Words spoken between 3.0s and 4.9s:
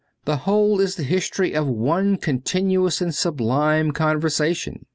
and sublime conversation.